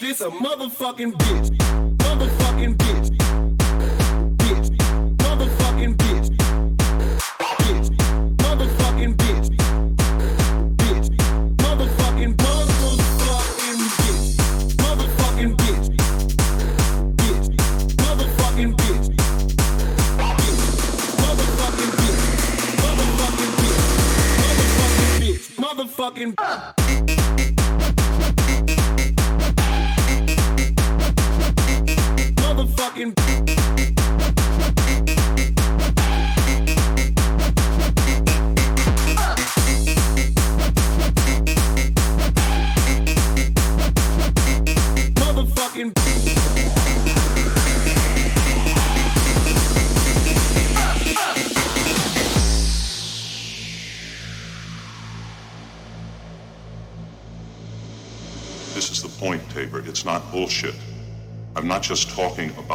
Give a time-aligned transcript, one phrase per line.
[0.00, 1.56] this a motherfucking bitch?
[1.98, 2.99] Motherfucking bitch.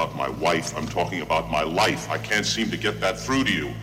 [0.06, 2.10] About my wife, I'm talking about my life.
[2.10, 3.74] I can't seem to get that through to you.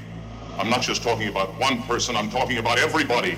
[0.57, 3.37] I'm not just talking about one person, I'm talking about everybody.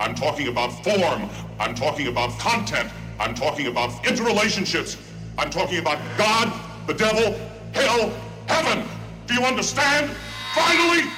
[0.00, 1.28] I'm talking about form,
[1.60, 4.96] I'm talking about content, I'm talking about interrelationships,
[5.38, 6.52] I'm talking about God,
[6.86, 7.38] the devil,
[7.72, 8.10] hell,
[8.46, 8.88] heaven.
[9.26, 10.10] Do you understand?
[10.54, 11.10] Finally!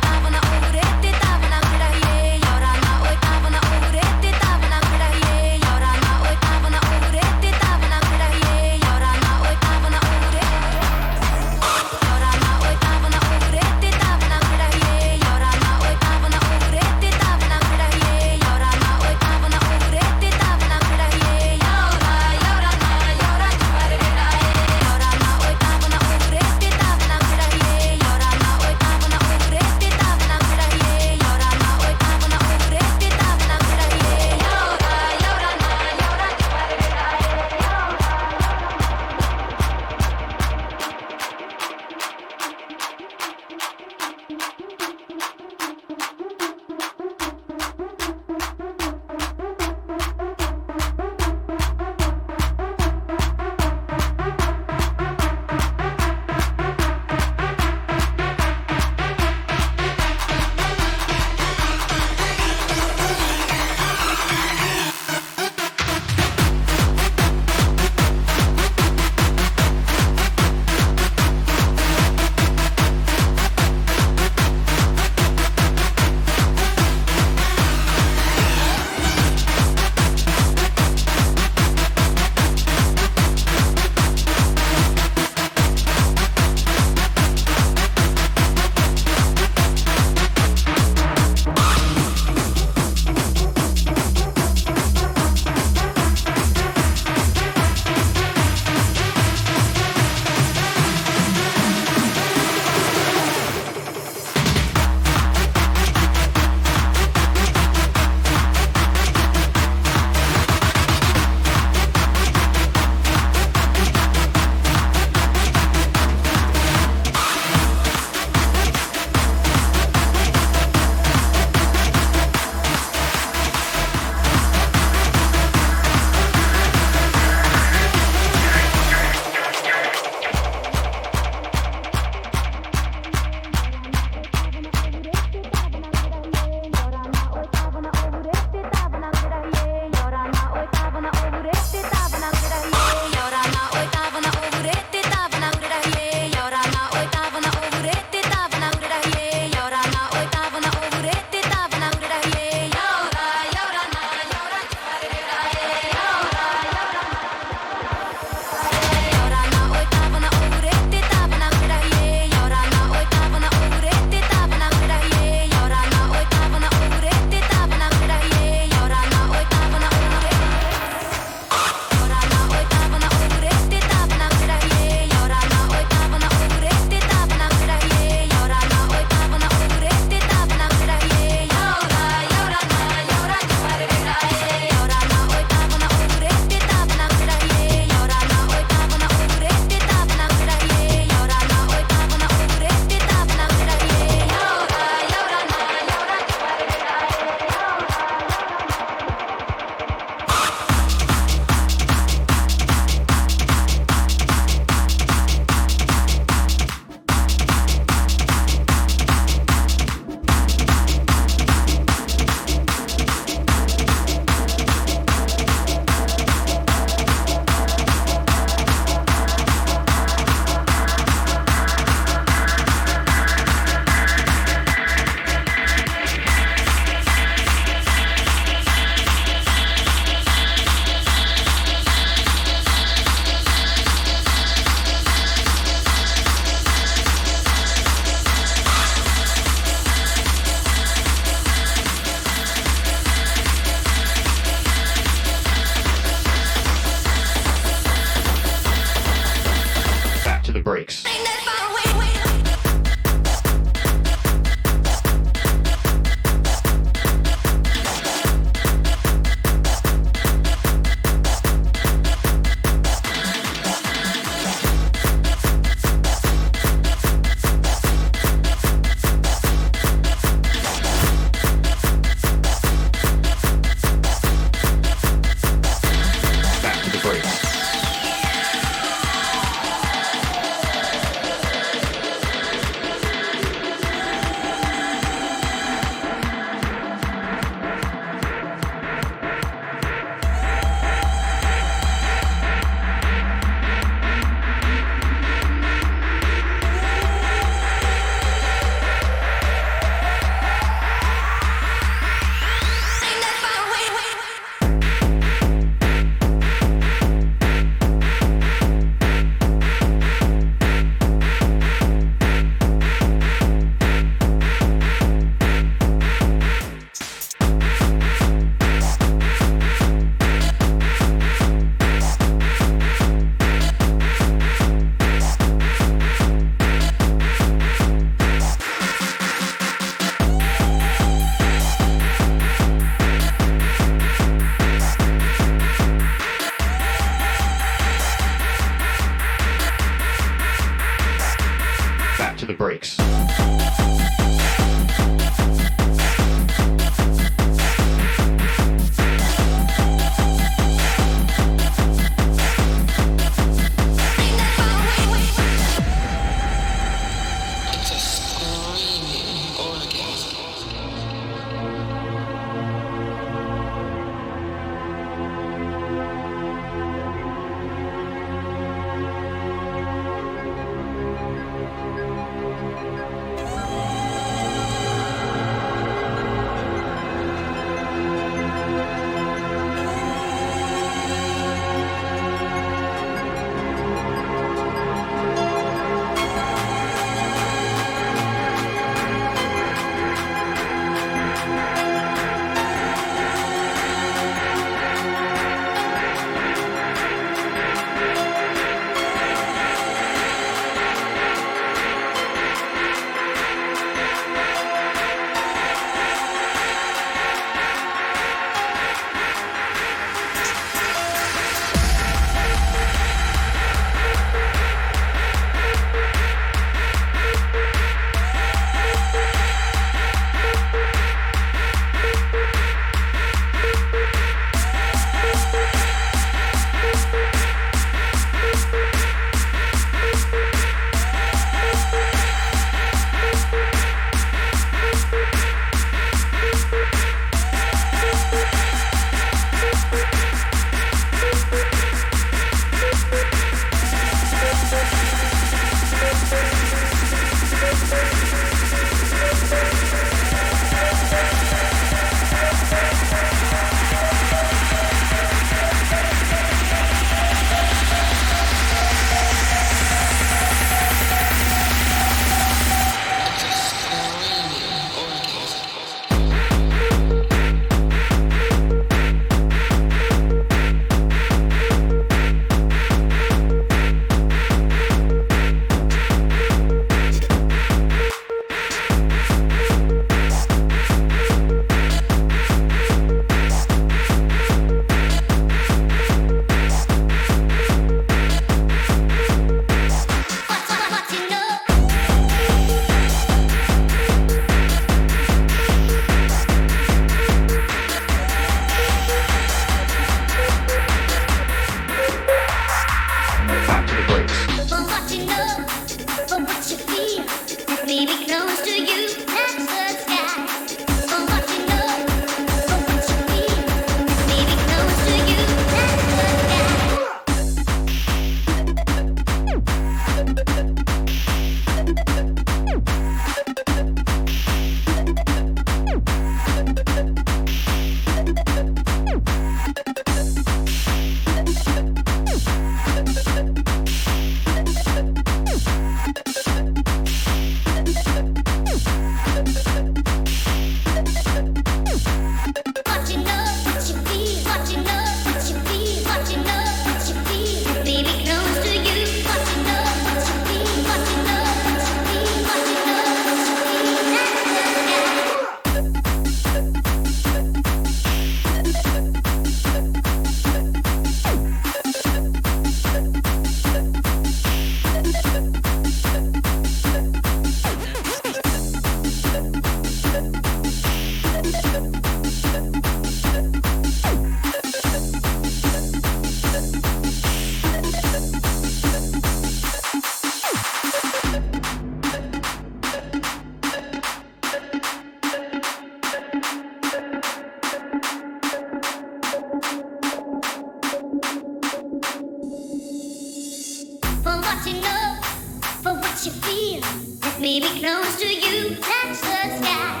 [597.50, 600.00] Baby, close to you, that's the sky.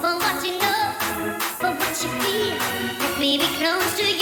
[0.00, 3.18] For what you know, for what you feel.
[3.18, 4.17] Baby, close to you.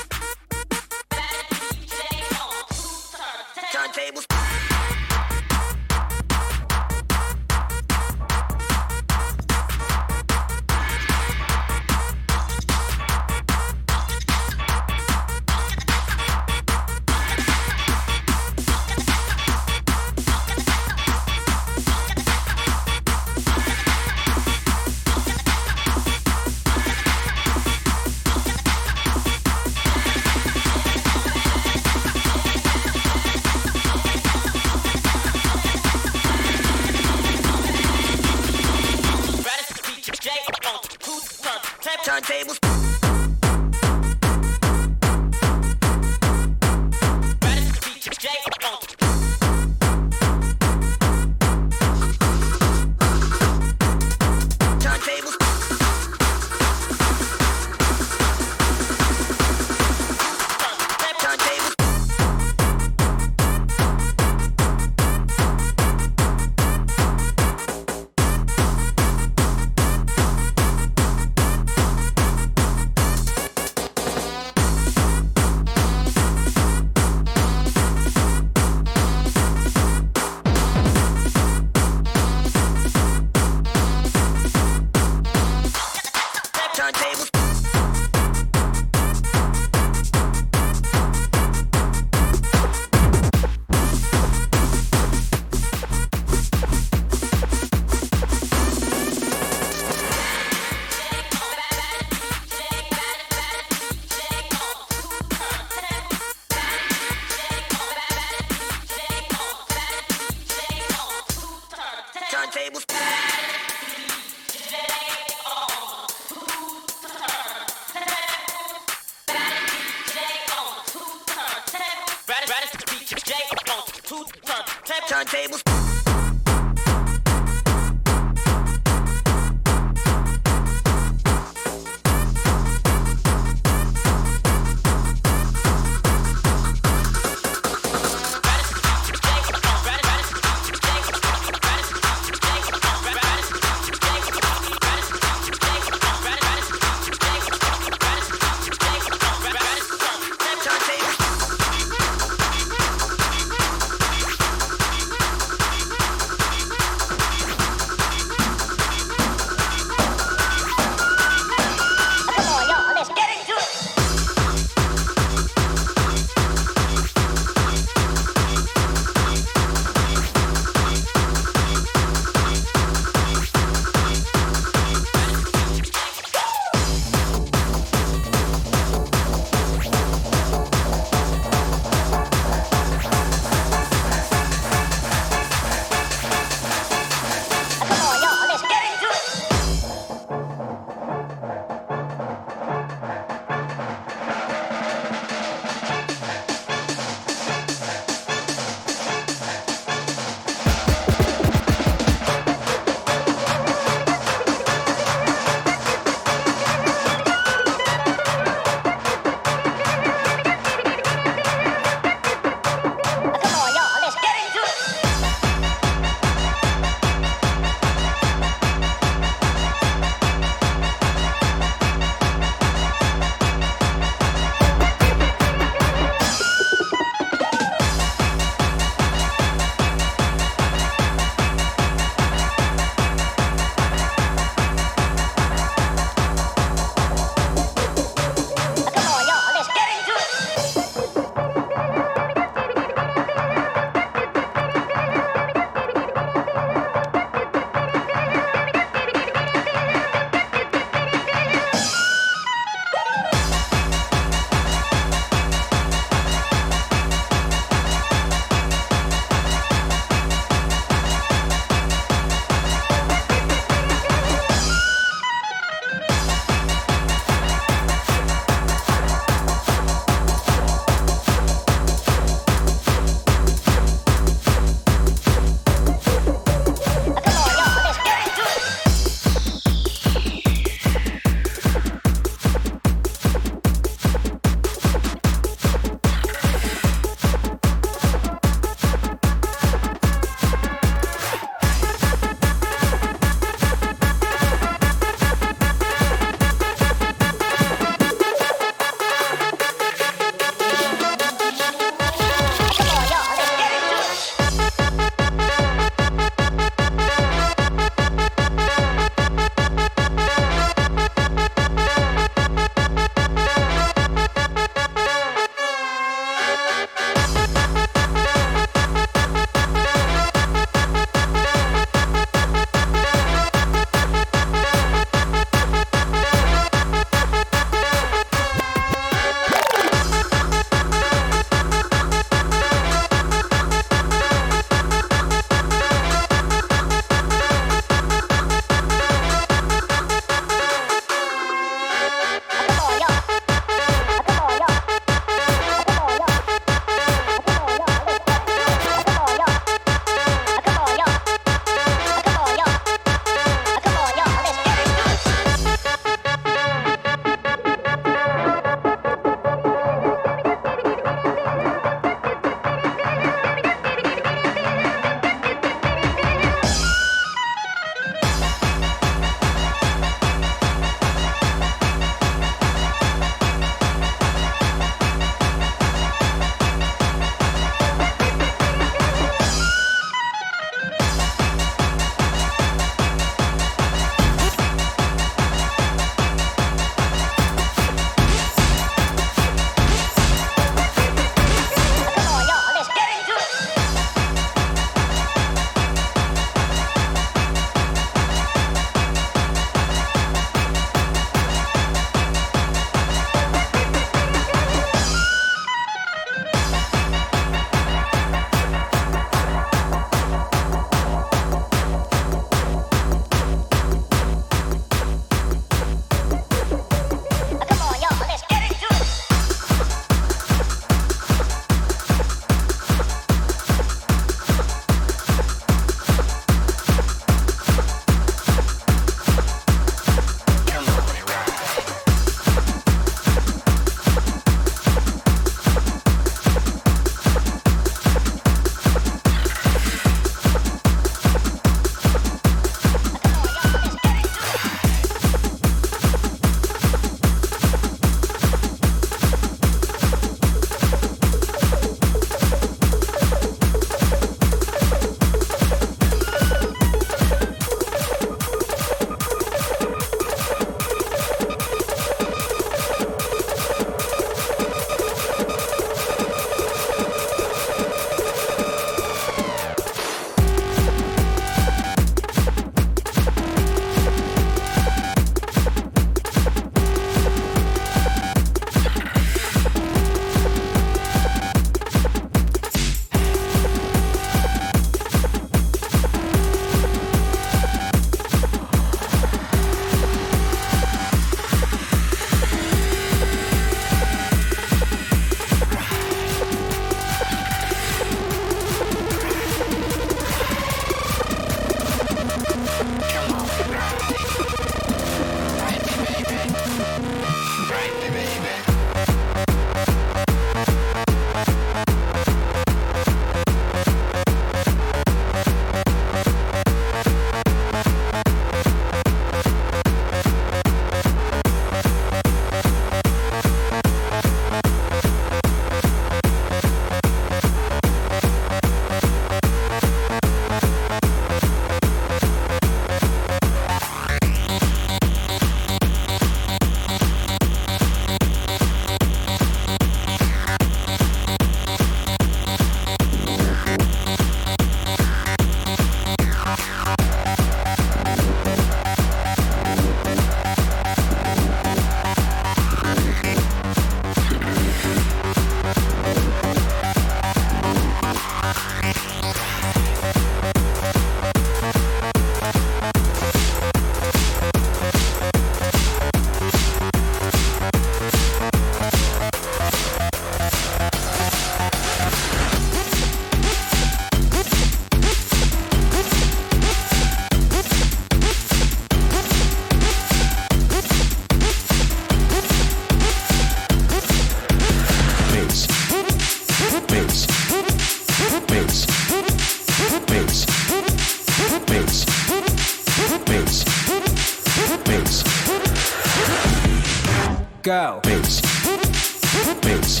[597.70, 598.00] go.
[598.02, 598.40] Bass.
[598.40, 599.60] Bass.
[599.62, 600.00] Bass.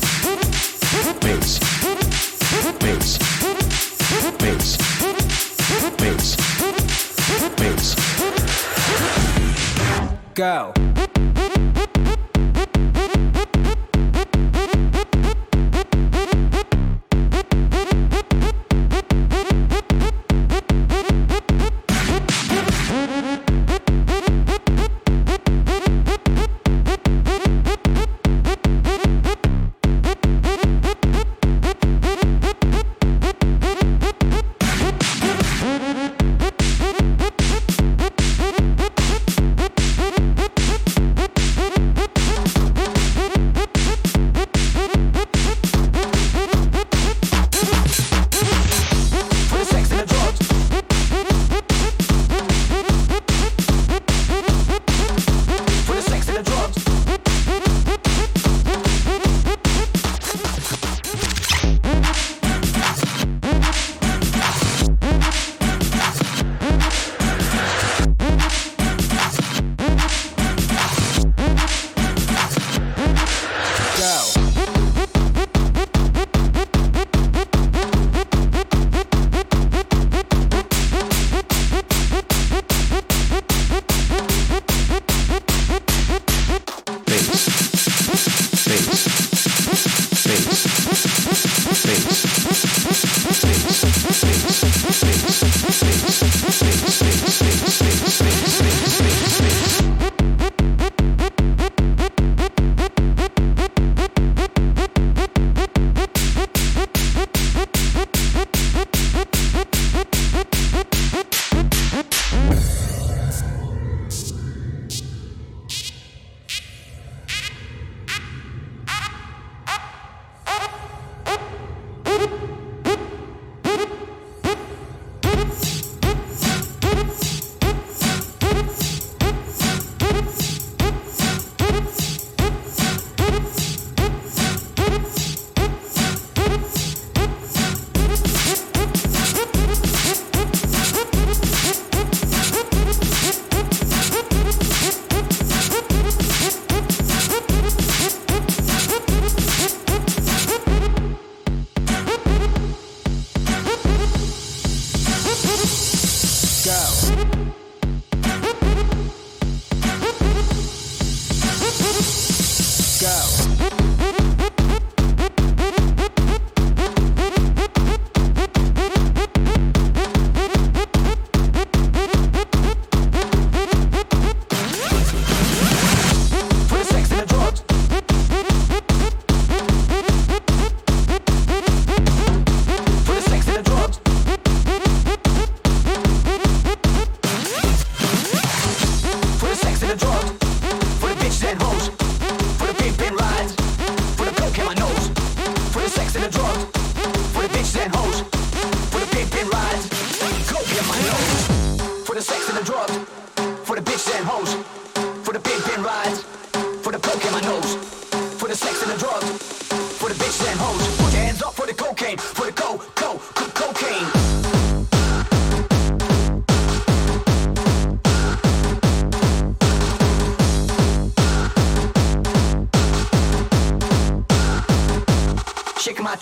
[1.20, 1.58] Bass.
[2.80, 3.18] Bass.
[5.98, 6.26] Bass.
[7.58, 7.94] Bass.
[10.34, 10.79] Go.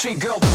[0.09, 0.48] She girl.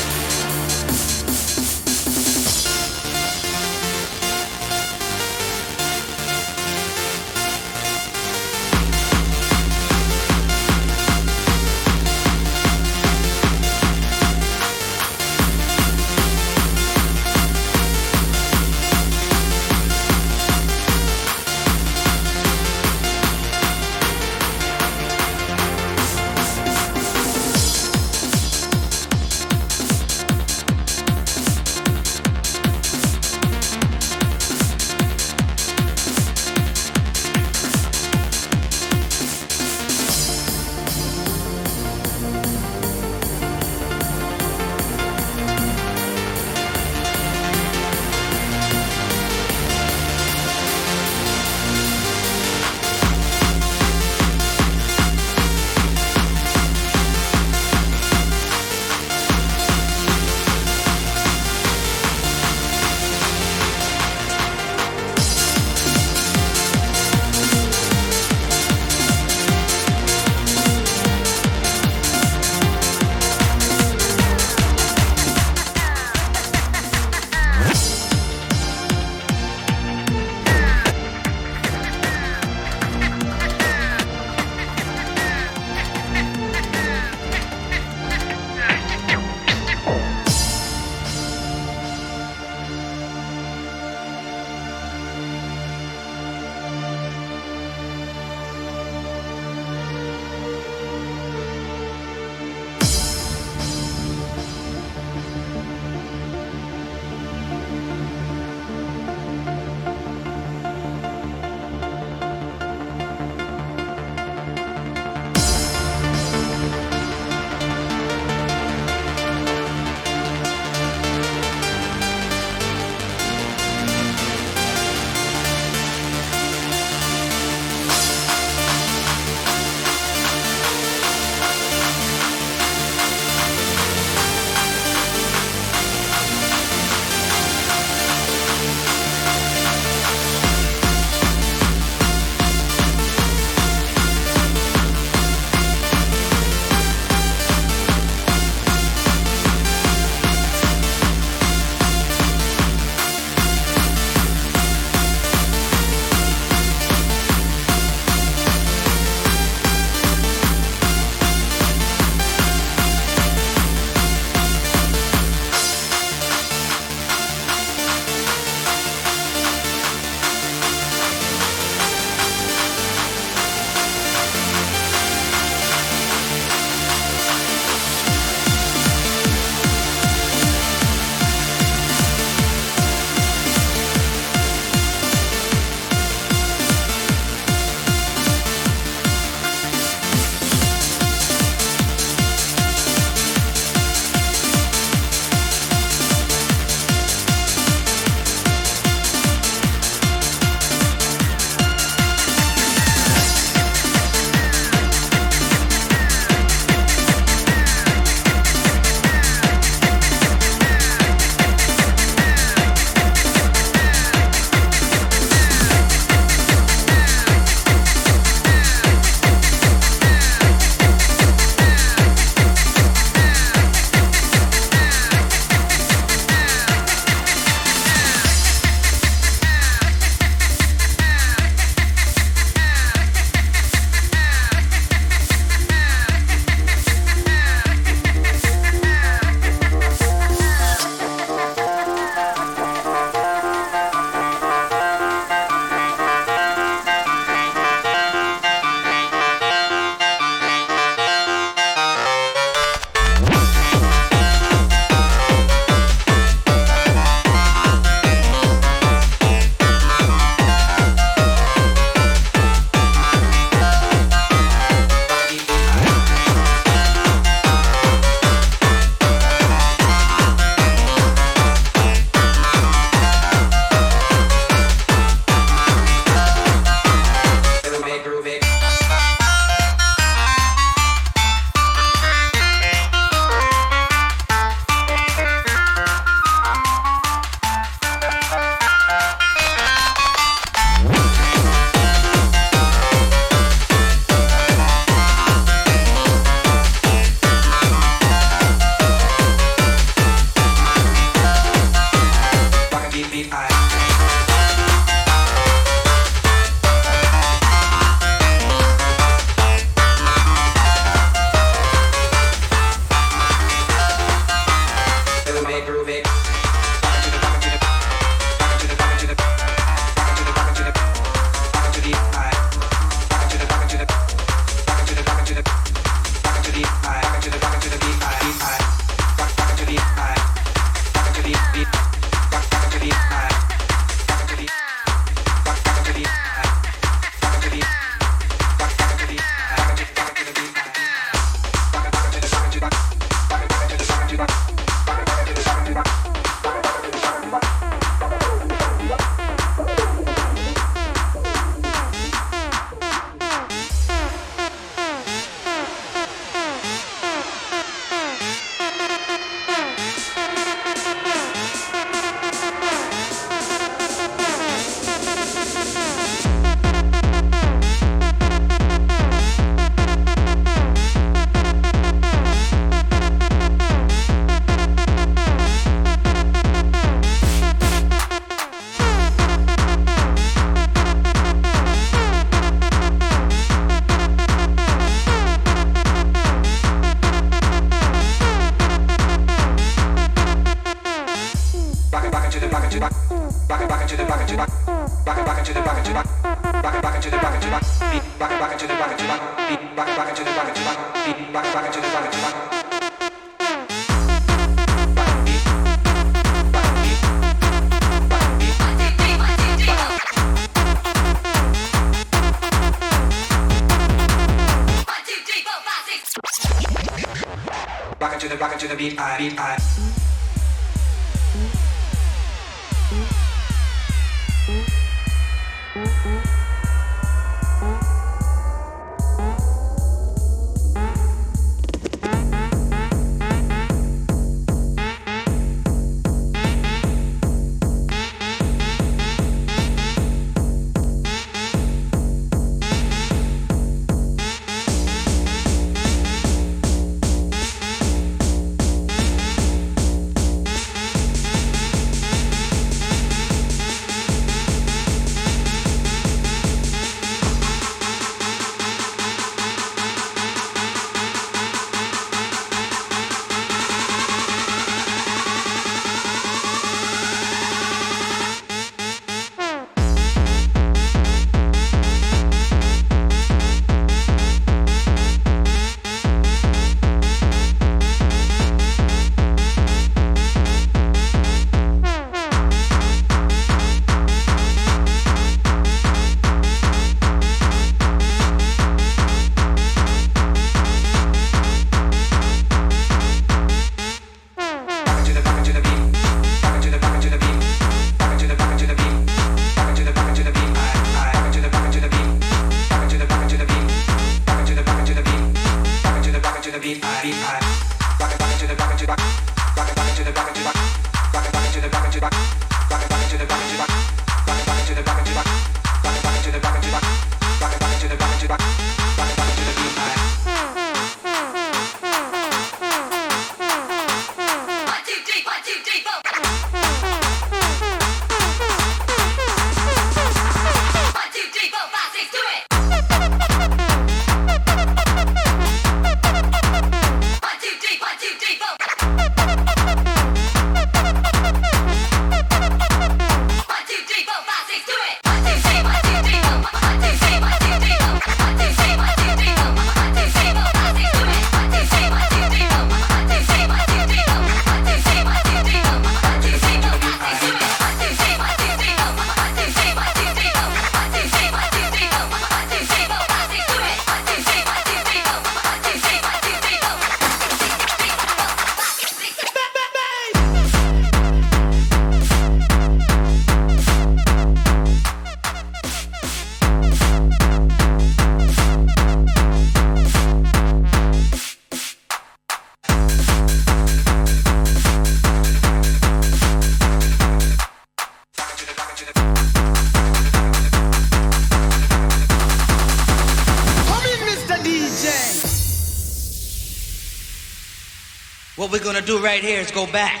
[598.88, 600.00] Do right here is go back.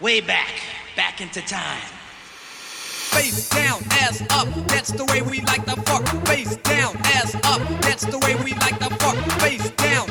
[0.00, 0.54] Way back.
[0.96, 1.82] Back into time.
[3.12, 6.06] Face down, ass up, that's the way we like to fuck.
[6.26, 9.16] Face down, ass up, that's the way we like to fuck.
[9.42, 10.05] Face down,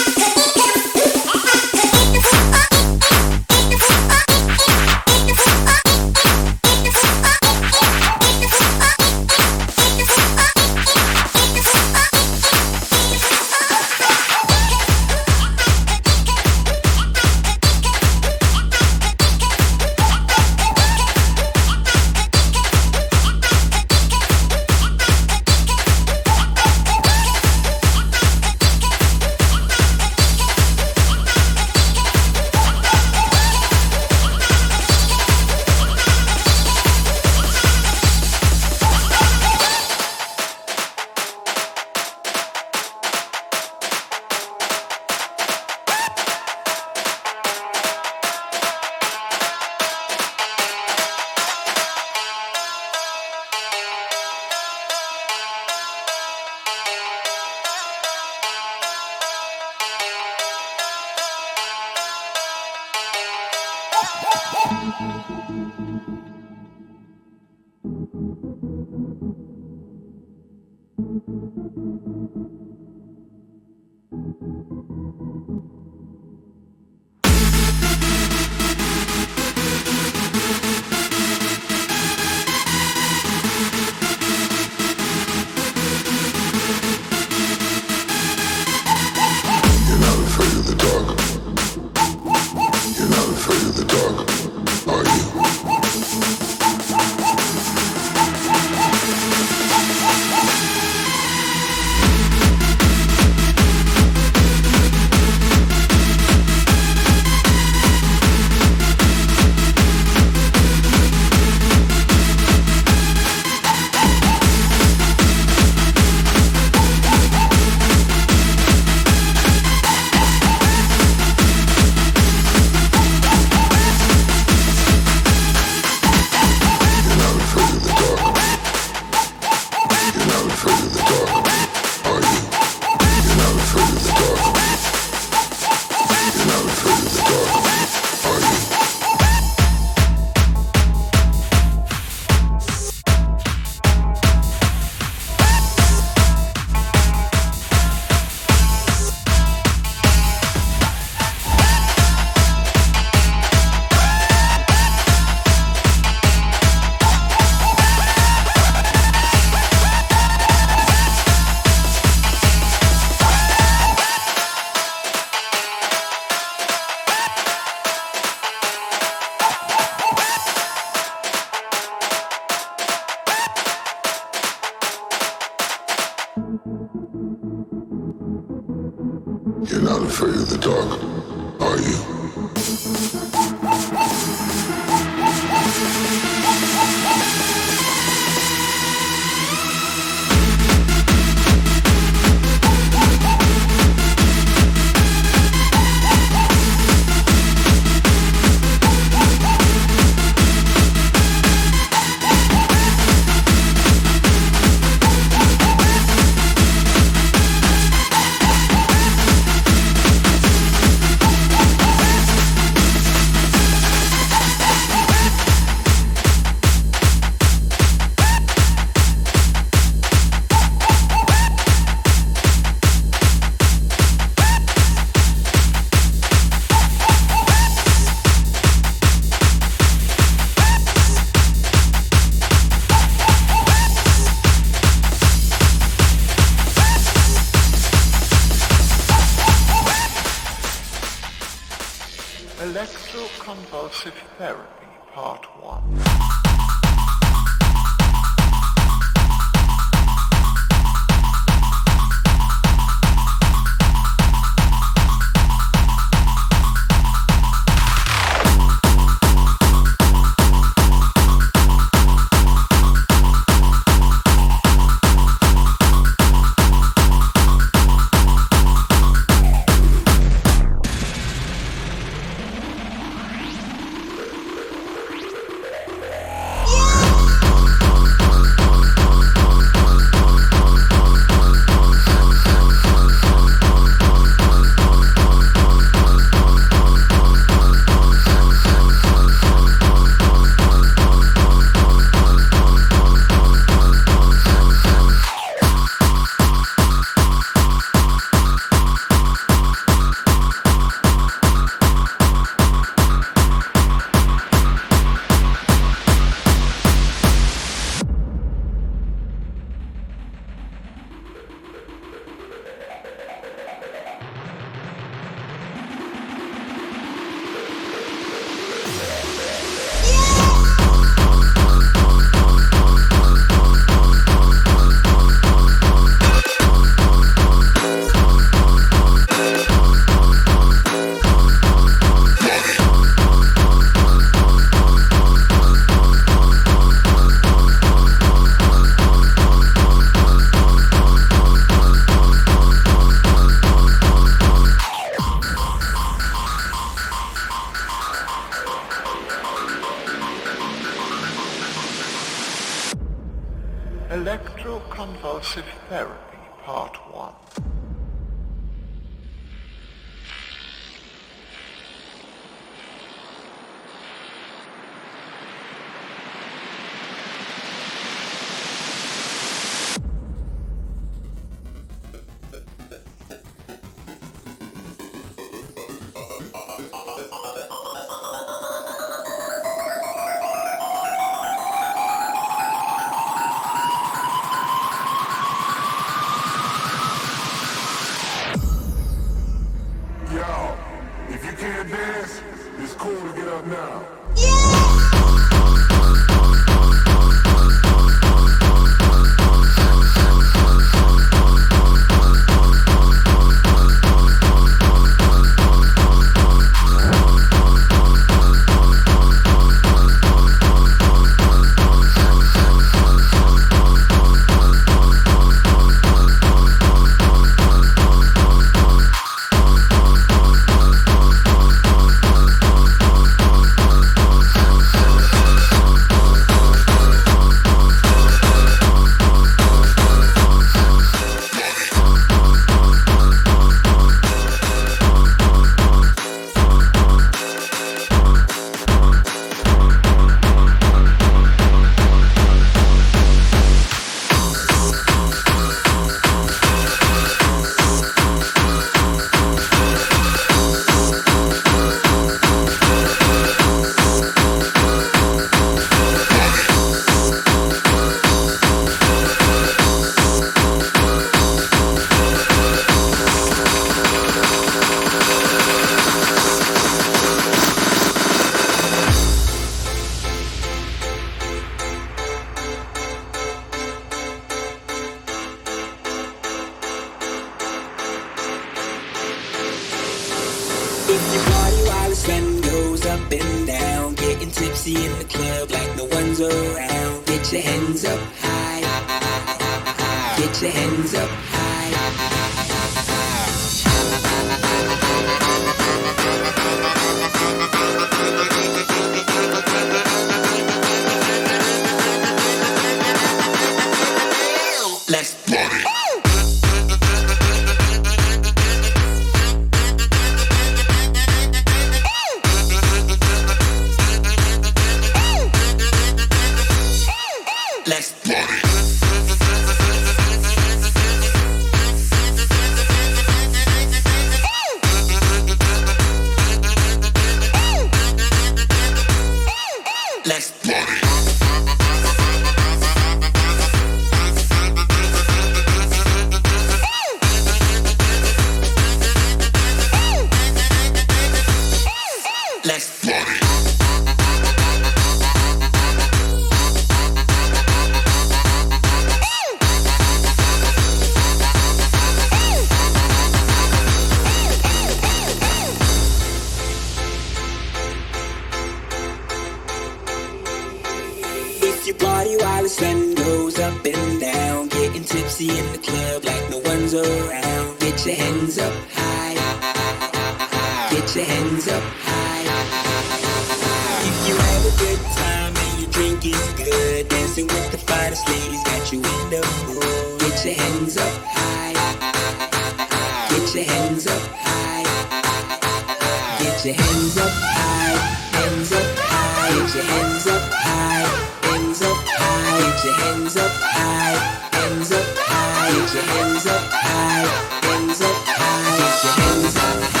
[589.91, 591.07] hands up high,
[591.47, 594.15] hands up high, get your hands up high,
[594.55, 597.27] hands up high, get your hands up high,
[597.67, 600.00] hands up high, get your hands up high.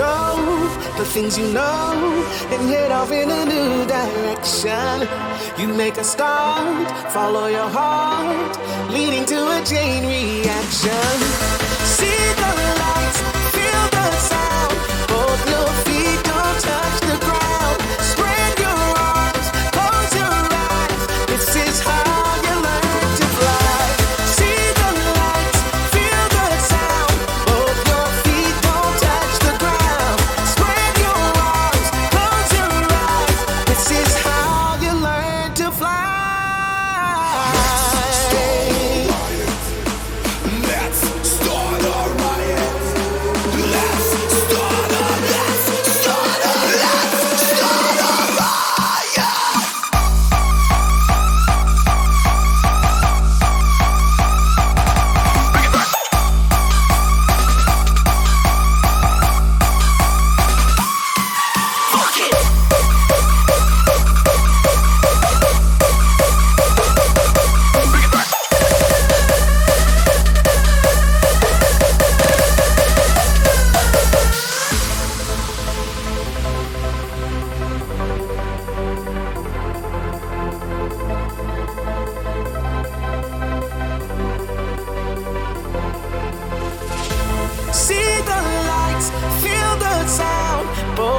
[0.00, 0.40] Go
[0.96, 5.06] the things you know, and head off in a new direction.
[5.58, 8.58] You make a start, follow your heart,
[8.90, 11.59] leading to a chain reaction.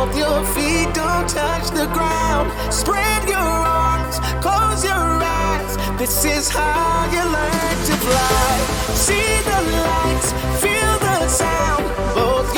[0.06, 2.50] both your feet don't touch the ground.
[2.74, 5.78] Spread your arms, close your eyes.
[6.00, 8.52] This is how you learn to fly.
[9.06, 10.30] See the lights,
[10.64, 11.84] feel the sound.
[12.16, 12.56] Both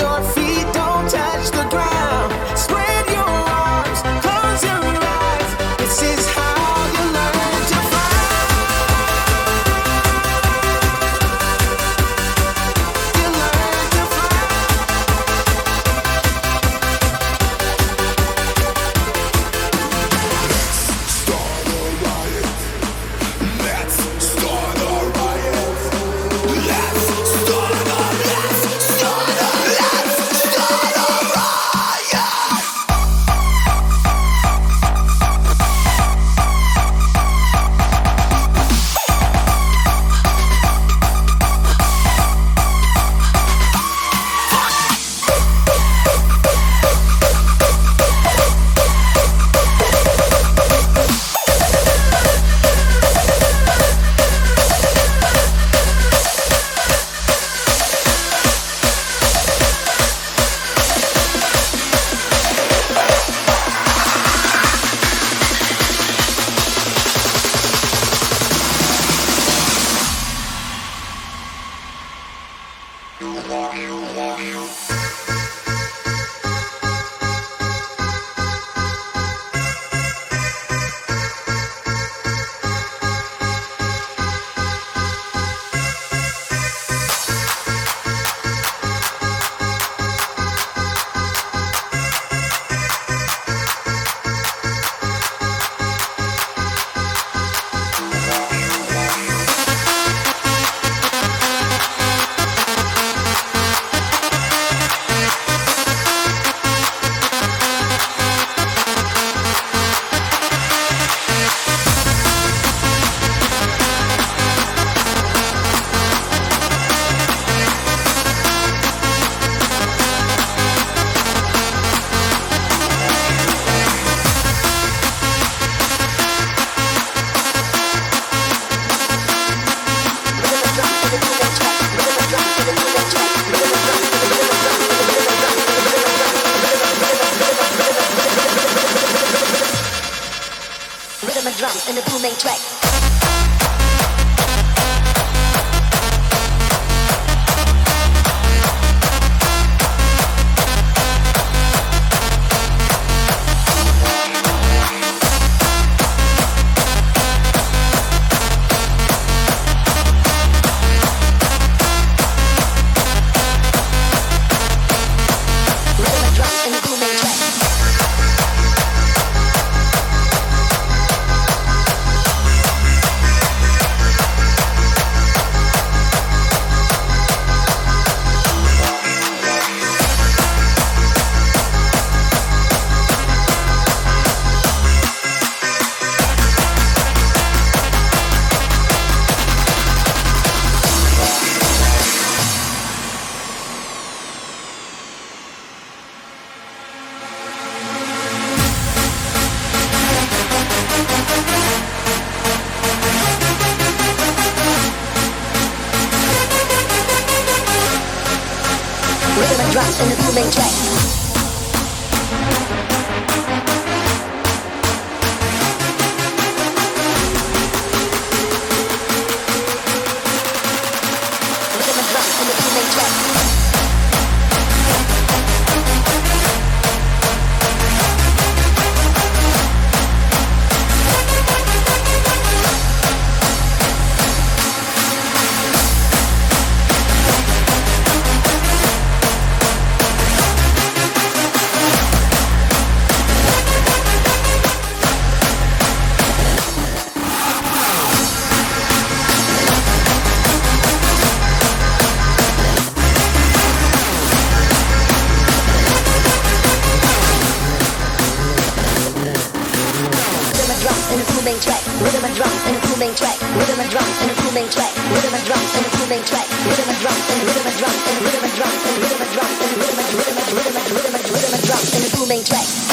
[272.34, 272.93] something track.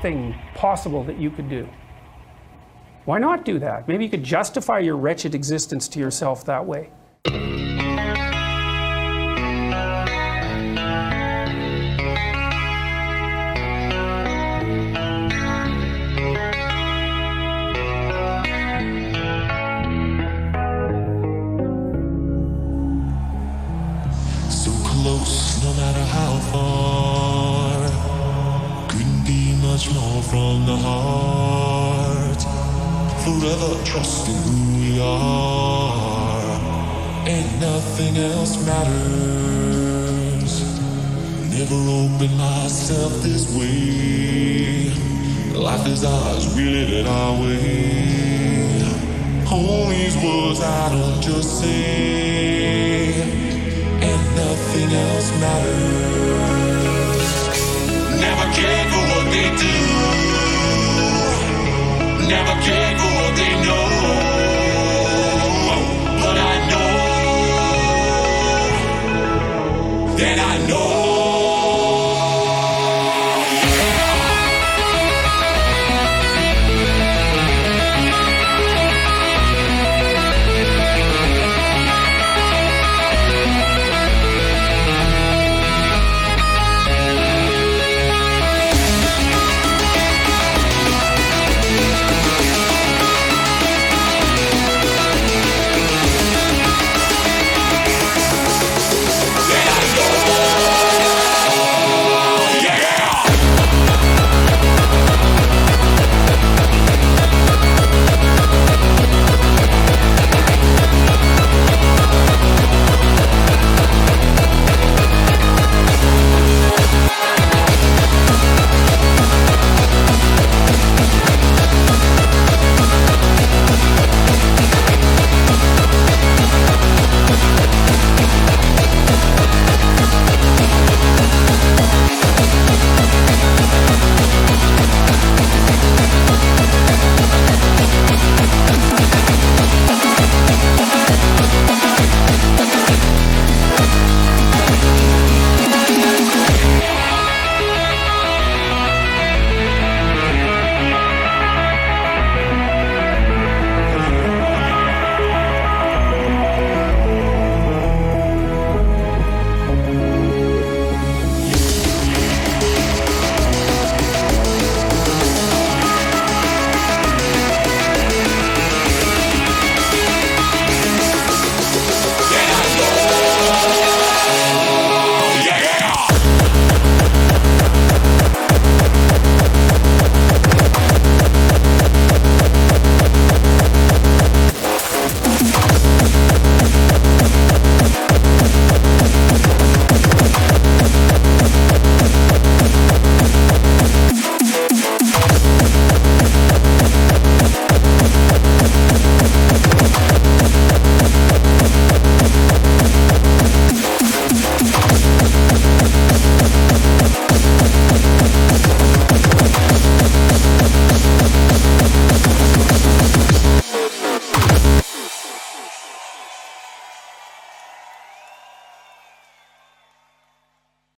[0.00, 1.68] thing possible that you could do.
[3.04, 3.88] Why not do that?
[3.88, 6.90] Maybe you could justify your wretched existence to yourself that way.